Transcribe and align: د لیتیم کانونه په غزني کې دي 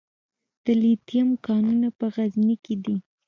د 0.63 0.65
لیتیم 0.81 1.27
کانونه 1.45 1.87
په 1.99 2.05
غزني 2.15 2.55
کې 2.63 2.75
دي 2.83 2.95